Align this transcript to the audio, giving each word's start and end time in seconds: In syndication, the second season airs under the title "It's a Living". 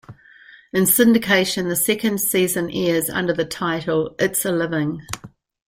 In 0.73 0.85
syndication, 0.85 1.69
the 1.69 1.75
second 1.75 2.21
season 2.21 2.71
airs 2.71 3.07
under 3.07 3.33
the 3.33 3.45
title 3.45 4.15
"It's 4.17 4.43
a 4.45 4.51
Living". 4.51 5.05